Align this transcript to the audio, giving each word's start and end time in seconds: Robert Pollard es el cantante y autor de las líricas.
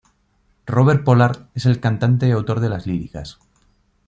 Robert 0.65 1.03
Pollard 1.03 1.51
es 1.53 1.67
el 1.67 1.79
cantante 1.79 2.27
y 2.27 2.31
autor 2.31 2.59
de 2.59 2.69
las 2.69 2.87
líricas. 2.87 3.37